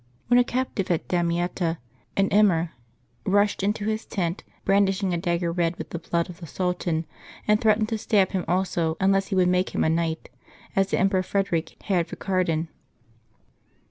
When 0.29 0.39
a 0.39 0.43
captive 0.43 0.89
at 0.89 1.07
Damietta, 1.09 1.77
an 2.17 2.27
Emir 2.31 2.71
rushed 3.23 3.61
into 3.61 3.85
his 3.85 4.03
tent 4.03 4.43
brandishing 4.65 5.13
a 5.13 5.17
dagger 5.19 5.51
red 5.51 5.75
with 5.75 5.91
the 5.91 5.99
blood 5.99 6.27
of 6.27 6.39
the 6.39 6.47
Sultan, 6.47 7.05
and 7.47 7.61
threatened 7.61 7.89
to 7.89 7.99
stab 7.99 8.31
him 8.31 8.43
also 8.47 8.97
unless 8.99 9.27
he 9.27 9.35
would 9.35 9.47
make 9.47 9.75
him 9.75 9.83
a 9.83 9.89
knight, 9.91 10.29
as 10.75 10.87
the 10.87 10.97
Emperor 10.97 11.21
Fred 11.21 11.49
erick 11.51 11.75
had 11.83 12.07
Facardin. 12.07 12.69